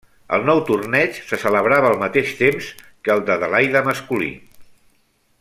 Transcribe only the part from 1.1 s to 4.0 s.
se celebrava al mateix temps que el d'Adelaida